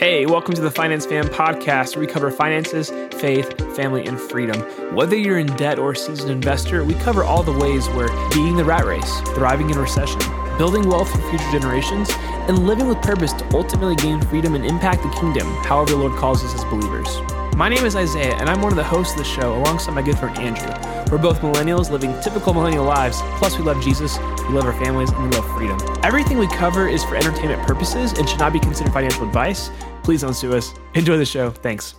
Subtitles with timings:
[0.00, 2.88] Hey, welcome to the Finance Fam podcast, where we cover finances,
[3.20, 4.58] faith, family, and freedom.
[4.94, 8.56] Whether you're in debt or a seasoned investor, we cover all the ways where beating
[8.56, 10.18] the rat race, thriving in recession,
[10.56, 12.08] building wealth for future generations,
[12.48, 16.18] and living with purpose to ultimately gain freedom and impact the kingdom, however the Lord
[16.18, 17.20] calls us as believers.
[17.54, 20.00] My name is Isaiah, and I'm one of the hosts of the show alongside my
[20.00, 20.99] good friend Andrew.
[21.10, 25.10] We're both millennials living typical millennial lives, plus, we love Jesus, we love our families,
[25.10, 25.78] and we love freedom.
[26.04, 29.70] Everything we cover is for entertainment purposes and should not be considered financial advice.
[30.04, 30.72] Please don't sue us.
[30.94, 31.50] Enjoy the show.
[31.50, 31.94] Thanks.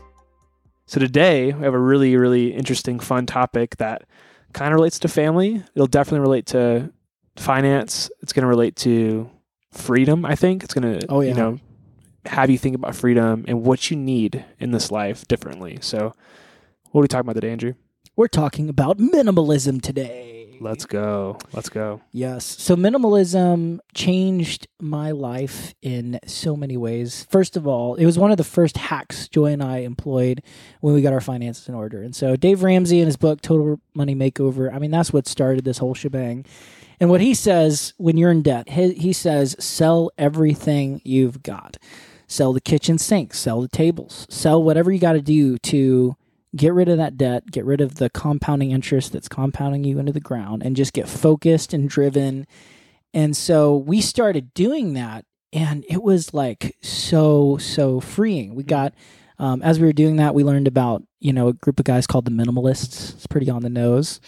[0.86, 4.04] So, today we have a really, really interesting, fun topic that
[4.54, 5.62] kind of relates to family.
[5.76, 6.92] It'll definitely relate to
[7.36, 8.10] finance.
[8.22, 9.30] It's going to relate to
[9.72, 10.64] freedom, I think.
[10.64, 11.30] It's going to, Oh, yeah.
[11.30, 11.60] you know,
[12.26, 15.80] have you think about freedom and what you need in this life differently.
[15.82, 16.14] So,
[16.92, 17.74] what are we talking about today, Andrew?
[18.18, 20.58] We're talking about minimalism today.
[20.60, 21.38] Let's go.
[21.54, 22.02] Let's go.
[22.12, 22.46] Yes.
[22.46, 27.26] So minimalism changed my life in so many ways.
[27.32, 30.44] First of all, it was one of the first hacks Joy and I employed
[30.82, 32.04] when we got our finances in order.
[32.04, 35.64] And so Dave Ramsey in his book Total Money Makeover, I mean that's what started
[35.64, 36.46] this whole shebang.
[37.00, 41.78] And what he says when you're in debt, he, he says sell everything you've got.
[42.28, 46.16] Sell the kitchen sink, sell the tables, sell whatever you got to do to
[46.56, 50.12] get rid of that debt, get rid of the compounding interest that's compounding you into
[50.12, 52.46] the ground, and just get focused and driven.
[53.14, 58.56] And so we started doing that, and it was like so, so freeing.
[58.56, 58.94] We got,
[59.40, 62.08] um, as we were doing that, we learned about, you know, a group of guys
[62.08, 63.14] called the minimalists.
[63.14, 64.20] It's pretty on the nose.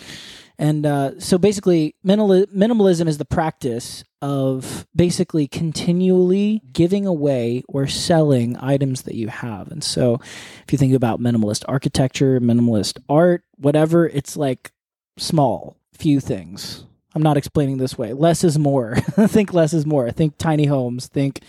[0.63, 7.85] And uh, so basically, minimal- minimalism is the practice of basically continually giving away or
[7.85, 9.69] selling items that you have.
[9.73, 10.21] And so
[10.65, 14.71] if you think about minimalist architecture, minimalist art, whatever, it's like
[15.17, 16.85] small, few things.
[17.13, 18.13] I'm not explaining this way.
[18.13, 18.95] Less is more.
[19.27, 20.11] think less is more.
[20.11, 21.07] Think tiny homes.
[21.07, 21.41] Think,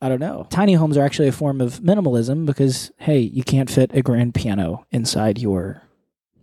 [0.00, 0.46] I don't know.
[0.48, 4.34] Tiny homes are actually a form of minimalism because, hey, you can't fit a grand
[4.34, 5.82] piano inside your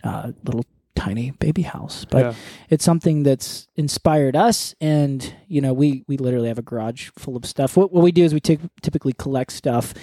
[0.04, 2.06] uh, little tiny baby house.
[2.06, 2.34] But yeah.
[2.70, 7.36] it's something that's inspired us and you know we we literally have a garage full
[7.36, 9.94] of stuff what, what we do is we typ- typically collect stuff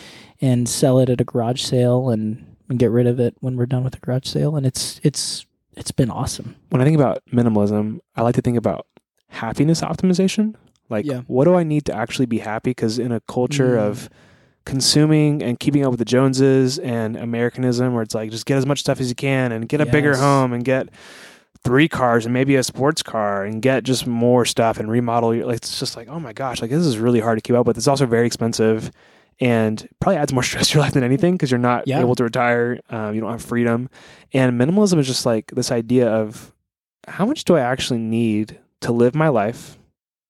[0.41, 3.67] and sell it at a garage sale and, and get rid of it when we're
[3.67, 7.23] done with the garage sale and it's it's it's been awesome When I think about
[7.33, 8.87] minimalism, I like to think about
[9.29, 10.55] happiness optimization.
[10.89, 11.21] Like, Yeah.
[11.29, 12.71] what do I need to actually be happy?
[12.71, 13.87] Because in a culture Mm.
[13.89, 14.11] of
[14.71, 18.65] consuming and keeping up with the Joneses and Americanism, where it's like just get as
[18.67, 20.89] much stuff as you can and get a bigger home and get
[21.63, 25.45] three cars and maybe a sports car and get just more stuff and remodel your
[25.45, 27.67] like it's just like oh my gosh like this is really hard to keep up
[27.67, 27.77] with.
[27.77, 28.91] It's also very expensive
[29.41, 32.01] and probably adds more stress to your life than anything because you're not Yeah.
[32.01, 33.91] able to retire um, you don't have freedom.
[34.33, 36.55] And minimalism is just like this idea of
[37.09, 39.77] how much do i actually need to live my life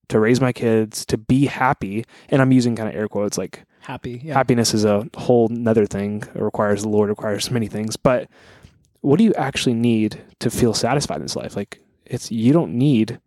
[0.08, 2.04] to raise my kids to be happy?
[2.30, 5.86] And i'm using kind of air quotes like happy yeah happiness is a whole nother
[5.86, 6.22] thing.
[6.34, 7.96] It requires the Lord, requires many things.
[7.96, 8.28] But
[9.00, 11.56] what do you actually need to feel satisfied in this life?
[11.56, 13.20] Like it's you don't need,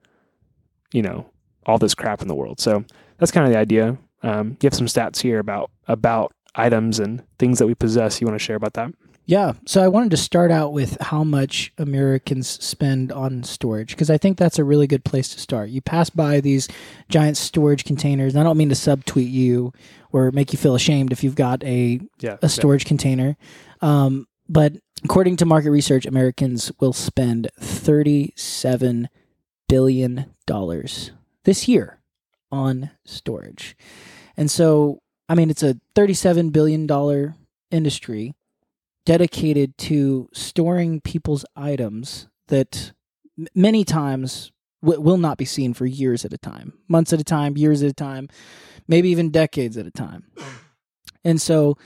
[0.91, 1.25] you know,
[1.66, 2.59] all this crap in the world.
[2.59, 2.84] So
[3.18, 3.97] that's kind of the idea.
[4.22, 8.22] Um, you have some stats here about about items and things that we possess.
[8.22, 8.94] You want to share about that?
[9.25, 9.53] Yeah.
[9.66, 14.17] So I wanted to start out with how much Americans spend on storage because I
[14.17, 15.69] think that's a really good place to start.
[15.69, 16.67] You pass by these
[17.07, 19.72] giant storage containers, and I don't mean to subtweet you
[20.11, 22.38] or make you feel ashamed if you've got a, Yeah.
[22.41, 23.38] a storage container.
[23.81, 24.73] Um, but
[25.06, 29.07] according to market research, Americans will spend $37
[29.69, 30.25] billion
[31.45, 32.00] this year
[32.51, 33.75] on storage.
[34.35, 37.34] And so, I mean, it's a $37 billion
[37.72, 38.34] industry
[39.06, 42.94] dedicated to storing people's items that
[43.56, 47.24] many times w- will not be seen for years at a time, months at a
[47.24, 48.30] time, years at a time,
[48.88, 50.25] maybe even decades at a time.
[51.24, 51.78] And so,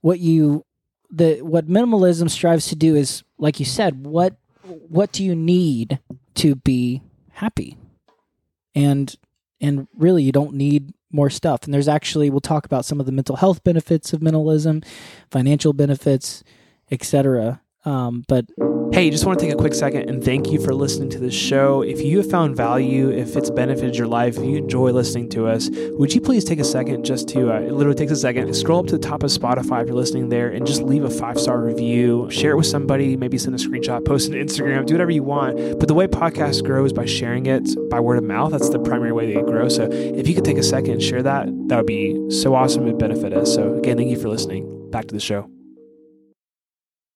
[0.00, 0.64] what you
[1.10, 6.00] the what minimalism strives to do is, like you said, what what do you need
[6.34, 7.02] to be
[7.32, 7.76] happy?
[8.74, 9.14] And
[9.60, 11.64] and really, you don't need more stuff.
[11.64, 14.84] And there's actually we'll talk about some of the mental health benefits of minimalism,
[15.30, 16.42] financial benefits,
[16.92, 17.60] etc.
[17.84, 18.46] Um, but
[18.92, 21.32] Hey, just want to take a quick second and thank you for listening to this
[21.32, 21.80] show.
[21.80, 25.46] If you have found value, if it's benefited your life, if you enjoy listening to
[25.46, 28.54] us, would you please take a second just to, uh, it literally takes a second,
[28.54, 31.10] scroll up to the top of Spotify if you're listening there and just leave a
[31.10, 32.28] five star review.
[32.30, 35.22] Share it with somebody, maybe send a screenshot, post it on Instagram, do whatever you
[35.22, 35.56] want.
[35.78, 38.50] But the way podcasts grow is by sharing it by word of mouth.
[38.50, 39.70] That's the primary way they grow.
[39.70, 42.86] So if you could take a second and share that, that would be so awesome
[42.86, 43.54] and benefit us.
[43.54, 44.90] So again, thank you for listening.
[44.90, 45.48] Back to the show.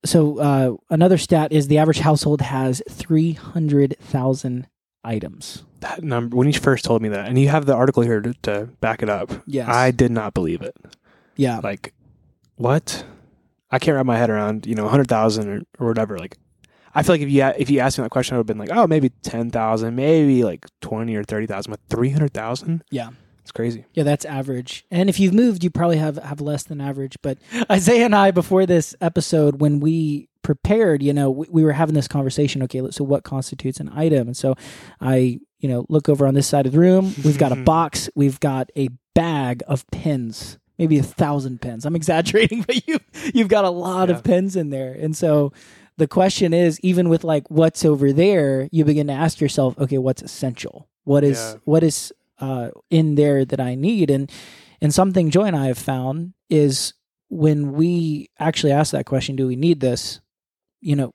[0.04, 4.68] So uh, another stat is the average household has three hundred thousand
[5.04, 5.64] items.
[5.80, 8.34] That number, when you first told me that, and you have the article here to,
[8.42, 9.68] to back it up, Yes.
[9.68, 10.74] I did not believe it.
[11.36, 11.60] Yeah.
[11.62, 11.92] Like,
[12.56, 13.04] what?
[13.70, 16.18] I can't wrap my head around, you know, 100,000 or, or whatever.
[16.18, 16.38] Like,
[16.94, 18.58] I feel like if you if you asked me that question, I would have been
[18.58, 22.82] like, oh, maybe 10,000, maybe like 20 or 30,000, but 300,000?
[22.90, 23.10] Yeah.
[23.46, 23.84] It's crazy.
[23.94, 24.84] Yeah, that's average.
[24.90, 27.16] And if you've moved, you probably have have less than average.
[27.22, 27.38] But
[27.70, 31.94] Isaiah and I, before this episode, when we prepared, you know, we, we were having
[31.94, 32.60] this conversation.
[32.64, 34.26] Okay, so what constitutes an item?
[34.26, 34.56] And so
[35.00, 37.14] I, you know, look over on this side of the room.
[37.24, 38.10] We've got a box.
[38.16, 41.86] We've got a bag of pins, maybe a thousand pins.
[41.86, 42.98] I'm exaggerating, but you
[43.32, 44.16] you've got a lot Yeah.
[44.16, 44.92] of pins in there.
[44.92, 45.52] And so
[45.98, 49.98] the question is, even with like what's over there, you begin to ask yourself, okay,
[49.98, 50.88] what's essential?
[51.04, 51.54] What is Yeah.
[51.64, 54.10] what is uh, in there that I need?
[54.10, 54.30] And
[54.80, 56.92] and something Joy and I have found is
[57.28, 60.20] when we actually ask that question, do we need this?
[60.80, 61.14] You know,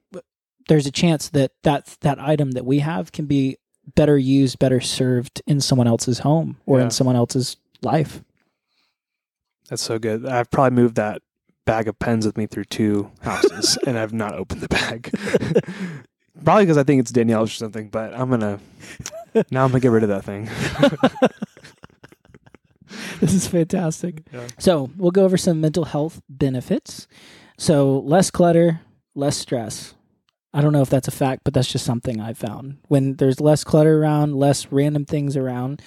[0.68, 3.58] there's a chance that that that item that we have can be
[3.96, 6.86] better used, better served in someone else's home or Yeah.
[6.86, 8.24] in someone else's life.
[9.70, 10.26] That's so good.
[10.26, 11.22] I've probably moved that
[11.66, 15.12] bag of pens with me through two houses, and I've not opened the bag.
[16.44, 17.90] probably because I think it's Danielle's or something.
[17.90, 18.60] But I'm gonna
[19.52, 20.50] now I'm gonna get rid of that thing.
[23.20, 24.24] this is fantastic.
[24.34, 24.48] Yeah.
[24.60, 27.08] So we'll go over some mental health benefits.
[27.58, 28.82] So less clutter,
[29.16, 29.94] less stress.
[30.54, 32.78] I don't know if that's a fact, but that's just something I found.
[32.88, 35.82] When there's less clutter around, less random things around,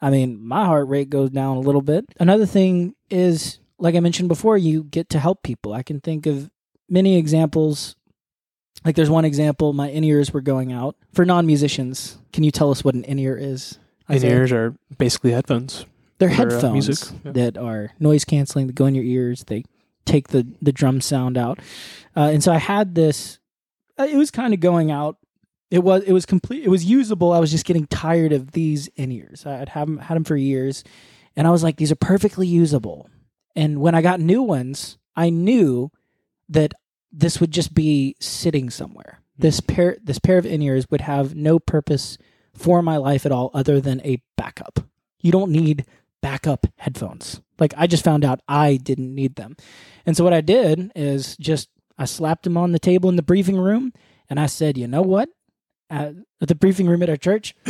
[0.00, 2.04] I mean, my heart rate goes down a little bit.
[2.20, 5.72] Another thing is, like I mentioned before, you get to help people.
[5.72, 6.50] I can think of
[6.88, 7.96] many examples.
[8.84, 10.96] Like there's one example, my in ears were going out.
[11.12, 13.78] For non musicians, can you tell us what an in ear is?
[14.08, 15.86] In ears are basically headphones.
[16.18, 17.32] They're uh, headphones music, yeah.
[17.32, 18.66] that are noise canceling.
[18.66, 19.44] That go in your ears.
[19.44, 19.64] They
[20.04, 21.58] take the the drum sound out.
[22.16, 23.38] Uh, and so I had this.
[23.98, 25.16] uh, It was kind of going out.
[25.70, 26.62] It was it was complete.
[26.62, 27.32] It was usable.
[27.32, 29.46] I was just getting tired of these in ears.
[29.46, 30.84] I'd had them had them for years,
[31.34, 33.08] and I was like, these are perfectly usable.
[33.56, 35.90] And when I got new ones, I knew
[36.48, 36.74] that
[37.16, 39.20] this would just be sitting somewhere.
[39.38, 42.18] This pair this pair of in ears would have no purpose
[42.52, 44.80] for my life at all other than a backup.
[45.20, 45.86] You don't need
[46.22, 47.40] backup headphones.
[47.58, 49.56] Like I just found out I didn't need them.
[50.06, 53.22] And so what I did is just I slapped them on the table in the
[53.22, 53.92] briefing room
[54.28, 55.28] and I said, "You know what?
[55.90, 57.54] At at the briefing room at our church,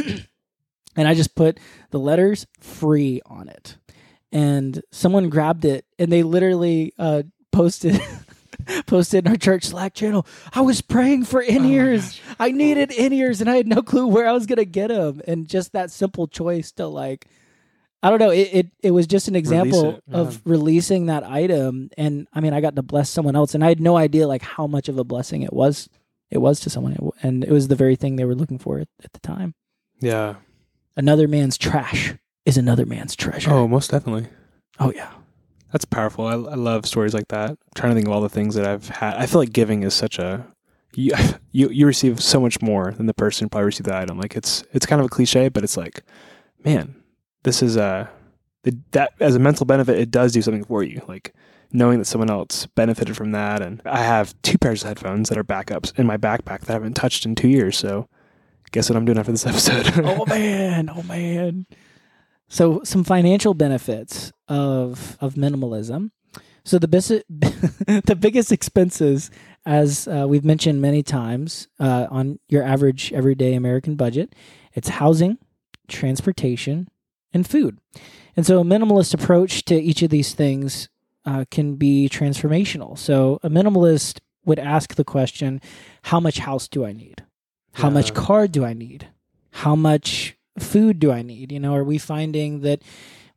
[0.97, 3.77] and I just put the letters free on it.
[4.33, 8.01] And someone grabbed it and they literally uh, posted
[8.87, 10.27] posted in our church Slack channel.
[10.53, 12.21] I was praying for in oh ears.
[12.39, 15.23] I needed in ears and I had no clue where I was gonna get them.
[15.27, 17.27] And just that simple choice to like
[18.05, 18.31] I don't know.
[18.31, 20.19] It, it it was just an example it, yeah.
[20.19, 23.69] of releasing that item, and I mean, I got to bless someone else, and I
[23.69, 25.89] had no idea like how much of a blessing it was.
[26.31, 28.89] It was to someone, and it was the very thing they were looking for at,
[29.03, 29.55] at the time.
[30.01, 30.35] Yeah.
[30.97, 32.13] Another man's trash
[32.45, 33.51] is another man's treasure.
[33.51, 34.29] Oh, most definitely.
[34.79, 35.11] oh yeah,
[35.75, 36.25] That's powerful.
[36.25, 37.51] I, I love stories like that.
[37.51, 39.17] I'm trying to think of all the things that I've had.
[39.17, 40.47] I feel like giving is such a
[40.95, 41.11] you
[41.51, 44.17] you, you receive so much more than the person who probably received the item.
[44.17, 46.05] Like it's it's kind of a cliche, but it's like,
[46.65, 46.95] man,
[47.43, 48.07] this is uh,
[48.65, 51.03] a it, that as a mental benefit, it does do something for you.
[51.09, 51.35] Like
[51.73, 55.39] knowing that someone else benefited from that, and I have two pairs of headphones that
[55.39, 57.77] are backups in my backpack that I haven't touched in two years.
[57.77, 58.09] So,
[58.71, 60.05] guess what I'm doing after this episode?
[60.05, 61.67] oh man, oh man.
[62.49, 66.11] So some financial benefits of of minimalism.
[66.65, 69.31] So the bis- the biggest expenses,
[69.67, 74.35] as uh, we've mentioned many times, uh, on your average everyday American budget,
[74.73, 75.39] it's housing,
[75.89, 76.89] transportation,
[77.35, 77.79] and food.
[78.37, 80.89] And so a minimalist approach to each of these things
[81.27, 82.99] uh, can be transformational.
[82.99, 85.61] So a minimalist would ask the question,
[86.05, 87.25] how much house do I need?
[87.75, 89.09] How much car do I need?
[89.51, 91.53] How much food do I need?
[91.53, 92.83] You know, are we finding that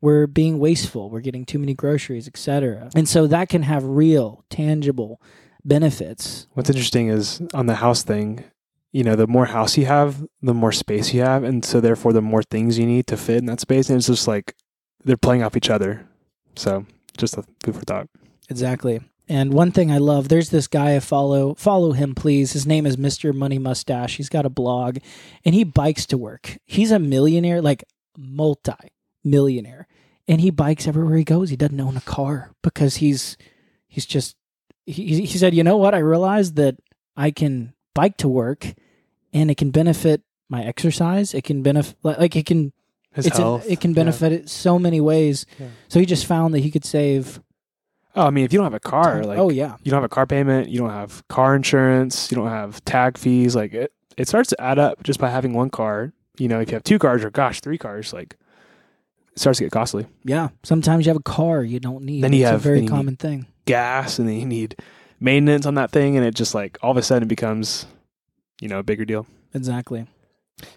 [0.02, 2.90] we're being wasteful, we're getting too many groceries, etc.
[2.96, 5.22] And so that can have real, tangible
[5.66, 6.48] benefits.
[6.54, 8.44] What's interesting is on the house thing,
[8.92, 12.14] you know, the more house you have, the more space you have, and so therefore
[12.14, 13.90] the more things you need to fit in that space.
[13.90, 14.56] And it's just like
[15.04, 16.08] they're playing off each other.
[16.56, 16.86] So
[17.18, 18.08] just a food for thought.
[18.50, 19.02] Exactly.
[19.30, 21.54] And one thing I love, there's this guy I follow.
[21.56, 22.54] Follow him, please.
[22.54, 23.34] His name is Mr.
[23.36, 24.16] Money Mustache.
[24.18, 25.00] He's got a blog
[25.44, 26.58] and he bikes to work.
[26.66, 27.84] He's a millionaire, like
[28.18, 28.74] multi
[29.24, 29.88] millionaire.
[30.30, 31.50] And he bikes everywhere he goes.
[31.50, 33.38] He doesn't own a car because he's
[33.88, 34.36] he's just
[34.86, 35.94] he, he said, you know what?
[35.94, 36.76] I realized that
[37.16, 38.74] I can bike to work
[39.34, 41.34] and it can benefit my exercise.
[41.34, 42.72] It can benefit like it can
[43.14, 43.66] His it's an- health.
[43.70, 43.96] it can yeah.
[43.96, 45.46] benefit it so many ways.
[45.60, 45.68] Yeah.
[45.90, 47.42] So he just found that he could save
[48.16, 49.76] Oh, I mean, if you don't have a car, like oh yeah.
[49.84, 53.18] you don't have a car payment, you don't have car insurance, you don't have tag
[53.18, 56.14] fees, like it, it starts to add up just by having one car.
[56.40, 58.36] You know, if you have two cars or gosh, three cars, like
[59.34, 60.08] it starts to get costly.
[60.24, 60.50] Yeah.
[60.64, 62.24] Sometimes you have a car you don't need.
[62.24, 63.46] Then you it's have- a very common thing.
[63.66, 64.76] Gas, and then you need
[65.20, 67.86] maintenance on that thing, and it just like all of a sudden it becomes,
[68.62, 69.28] you know, a bigger deal.
[69.54, 70.08] Exactly.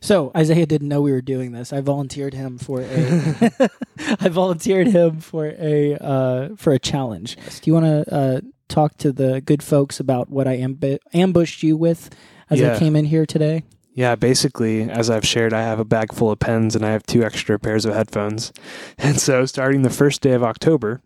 [0.00, 1.72] So Isaiah didn't know we were doing this.
[1.72, 3.50] I volunteered him for a.
[4.20, 7.36] I volunteered him for a uh, for a challenge.
[7.36, 11.62] Do you want to uh, talk to the good folks about what I amb- ambushed
[11.62, 12.10] you with
[12.50, 13.64] as I came in here today?
[13.92, 17.04] Yeah, basically, as I've shared, I have a bag full of pens and I have
[17.04, 18.52] two extra pairs of headphones.
[18.98, 21.00] And so, starting the first day of October,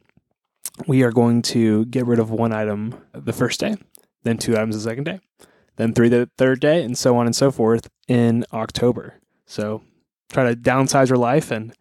[0.86, 3.76] we are going to get rid of one item the first day,
[4.24, 5.20] then two items the second day,
[5.76, 9.20] then three the third day, and so on and so forth in October.
[9.46, 9.82] So,
[10.32, 11.72] try to downsize your life and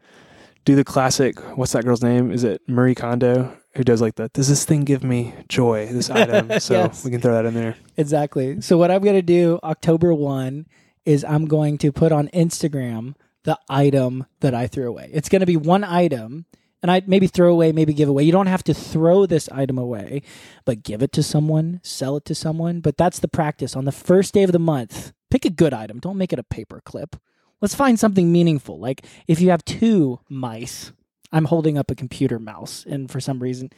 [0.65, 2.31] do the classic what's that girl's name?
[2.31, 3.57] Is it Marie Kondo?
[3.75, 5.87] Who does like the does this thing give me joy?
[5.87, 6.59] This item.
[6.59, 7.03] So Yes.
[7.03, 7.75] we can throw that in there.
[7.97, 8.61] Exactly.
[8.61, 10.65] So what I'm going to do October 1
[11.05, 15.09] is I'm going to put on Instagram the item that I threw away.
[15.11, 16.45] It's going to be one item
[16.83, 18.23] and I maybe throw away, maybe give away.
[18.23, 20.21] You don't have to throw this item away,
[20.65, 23.75] but give it to someone, sell it to someone, but that's the practice.
[23.75, 25.99] On the first day of the month, pick a good item.
[25.99, 27.15] Don't make it a paper clip.
[27.61, 28.77] Let's find something meaningful.
[28.77, 30.91] Like if you have two mice,
[31.31, 33.71] I'm holding up a computer mouse and for some reason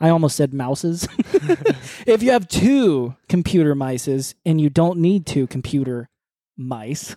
[0.00, 1.06] I almost said mouses.
[2.06, 6.08] if you have two computer mices and you don't need two computer
[6.56, 7.16] mice,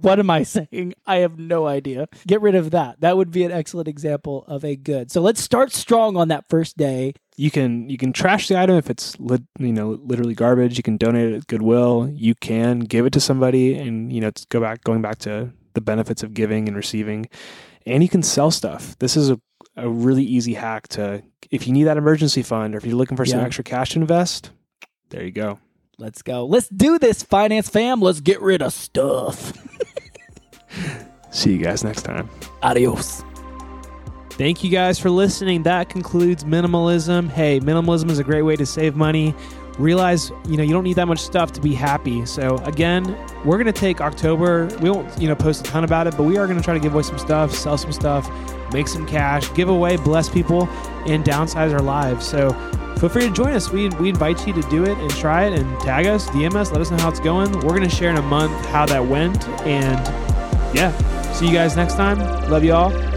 [0.00, 0.94] what am I saying?
[1.06, 2.06] I have no idea.
[2.26, 3.00] Get rid of that.
[3.00, 5.10] That would be an excellent example of a good.
[5.10, 7.14] So let's start strong on that first day.
[7.36, 10.76] you can you can trash the item if it's lit, you know literally garbage.
[10.76, 12.08] You can donate it at Goodwill.
[12.12, 15.50] You can give it to somebody, and you know it's go back going back to
[15.74, 17.26] the benefits of giving and receiving.
[17.86, 18.96] And you can sell stuff.
[18.98, 19.40] This is a
[19.76, 21.20] a really easy hack to
[21.50, 23.46] if you need that emergency fund or if you're looking for some Yeah.
[23.46, 24.50] extra cash to invest.
[25.10, 25.58] There you go.
[25.98, 26.44] Let's go.
[26.46, 28.00] Let's do this, finance fam.
[28.00, 29.52] Let's get rid of stuff.
[31.30, 32.28] See you guys next time.
[32.62, 33.22] Adios.
[34.30, 35.62] Thank you guys for listening.
[35.62, 37.30] That concludes minimalism.
[37.30, 39.34] Hey, minimalism is a great way to save money.
[39.78, 42.26] Realize, you know, you don't need that much stuff to be happy.
[42.26, 44.66] So again, we're gonna take October.
[44.80, 46.80] We won't, you know, post a ton about it, but we are gonna try to
[46.80, 48.28] give away some stuff, sell some stuff,
[48.72, 50.68] make some cash, give away, bless people,
[51.06, 52.26] and downsize our lives.
[52.26, 52.50] So
[53.08, 53.70] feel free to join us.
[53.70, 56.72] We we invite you to do it and try it and tag us, DM us,
[56.72, 57.52] let us know how it's going.
[57.60, 59.46] We're gonna share in a month how that went.
[59.66, 59.98] And
[60.74, 60.90] yeah,
[61.32, 62.18] see you guys next time.
[62.48, 63.13] Love you all.